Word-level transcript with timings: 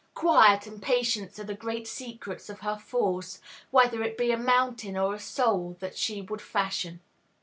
Quiet 0.15 0.65
and 0.65 0.81
patience 0.81 1.37
are 1.37 1.43
the 1.43 1.53
great 1.53 1.87
secrets 1.87 2.49
of 2.49 2.61
her 2.61 2.75
force, 2.75 3.39
whether 3.69 4.01
it 4.01 4.17
be 4.17 4.31
a 4.31 4.35
mountain 4.35 4.97
or 4.97 5.13
a 5.13 5.19
soul 5.19 5.77
that 5.79 5.95
she 5.95 6.23
would 6.23 6.41
fashion. 6.41 7.01